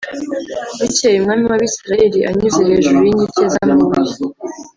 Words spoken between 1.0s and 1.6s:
umwami